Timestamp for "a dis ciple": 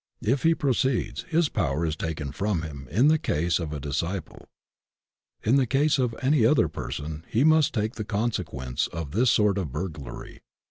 3.71-4.45